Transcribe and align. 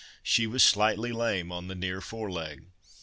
she 0.23 0.47
was 0.47 0.63
slightly 0.63 1.11
lame 1.11 1.51
on 1.51 1.67
the 1.67 1.75
near 1.75 2.01
fore 2.01 2.31
leg. 2.31 2.65